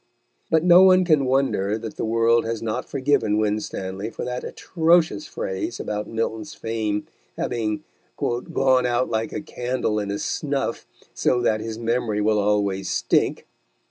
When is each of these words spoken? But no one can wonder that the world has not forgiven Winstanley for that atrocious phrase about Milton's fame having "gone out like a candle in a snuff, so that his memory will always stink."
But 0.49 0.63
no 0.63 0.81
one 0.81 1.05
can 1.05 1.25
wonder 1.25 1.77
that 1.77 1.95
the 1.95 2.03
world 2.05 2.43
has 2.43 2.59
not 2.63 2.89
forgiven 2.89 3.37
Winstanley 3.37 4.09
for 4.09 4.25
that 4.25 4.43
atrocious 4.43 5.27
phrase 5.27 5.79
about 5.79 6.07
Milton's 6.07 6.55
fame 6.55 7.05
having 7.37 7.83
"gone 8.17 8.87
out 8.87 9.11
like 9.11 9.31
a 9.31 9.41
candle 9.41 9.99
in 9.99 10.09
a 10.09 10.17
snuff, 10.17 10.87
so 11.13 11.39
that 11.43 11.61
his 11.61 11.77
memory 11.77 12.19
will 12.19 12.39
always 12.39 12.89
stink." 12.89 13.45